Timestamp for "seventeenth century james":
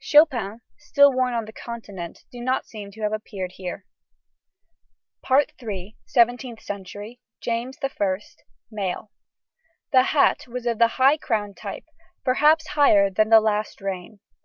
6.06-7.78